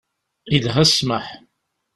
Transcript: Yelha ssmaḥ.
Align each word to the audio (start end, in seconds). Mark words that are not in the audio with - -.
Yelha 0.51 0.83
ssmaḥ. 0.89 1.27